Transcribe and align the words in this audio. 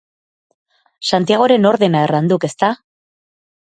Santiagoren 1.11 1.71
ordena 1.75 2.05
erran 2.09 2.35
duk, 2.35 2.53
ezta? 2.53 2.75